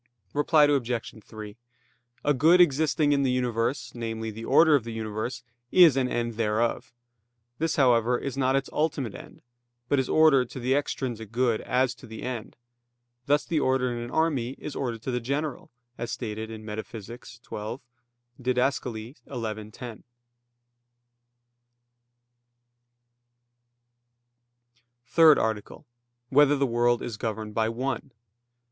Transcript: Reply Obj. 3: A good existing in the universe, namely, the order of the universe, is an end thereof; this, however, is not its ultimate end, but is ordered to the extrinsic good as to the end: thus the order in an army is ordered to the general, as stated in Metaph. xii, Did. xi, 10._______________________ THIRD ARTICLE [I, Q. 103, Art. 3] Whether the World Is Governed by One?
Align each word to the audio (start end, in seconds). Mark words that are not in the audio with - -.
Reply 0.33 0.63
Obj. 0.63 1.23
3: 1.23 1.57
A 2.23 2.33
good 2.33 2.59
existing 2.59 3.11
in 3.11 3.21
the 3.21 3.29
universe, 3.29 3.91
namely, 3.93 4.31
the 4.31 4.43
order 4.45 4.73
of 4.73 4.83
the 4.83 4.91
universe, 4.93 5.43
is 5.71 5.95
an 5.95 6.07
end 6.09 6.37
thereof; 6.37 6.91
this, 7.59 7.75
however, 7.75 8.17
is 8.17 8.35
not 8.35 8.55
its 8.55 8.67
ultimate 8.73 9.13
end, 9.13 9.43
but 9.87 9.99
is 9.99 10.09
ordered 10.09 10.49
to 10.49 10.59
the 10.59 10.73
extrinsic 10.73 11.31
good 11.31 11.61
as 11.61 11.93
to 11.93 12.07
the 12.07 12.23
end: 12.23 12.55
thus 13.27 13.45
the 13.45 13.59
order 13.59 13.91
in 13.93 13.99
an 13.99 14.09
army 14.09 14.55
is 14.57 14.75
ordered 14.75 15.03
to 15.03 15.11
the 15.11 15.19
general, 15.19 15.69
as 15.99 16.11
stated 16.11 16.49
in 16.49 16.65
Metaph. 16.65 16.99
xii, 17.03 17.79
Did. 18.41 18.57
xi, 18.57 19.13
10._______________________ 19.13 19.13
THIRD 25.05 25.37
ARTICLE 25.37 25.85
[I, 25.85 25.85
Q. 25.85 25.85
103, 25.85 25.85
Art. 25.85 25.85
3] 26.29 26.35
Whether 26.35 26.55
the 26.57 26.65
World 26.65 27.03
Is 27.03 27.17
Governed 27.17 27.53
by 27.53 27.69
One? 27.69 28.11